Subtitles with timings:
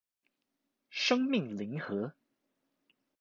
[0.89, 2.15] 生命零和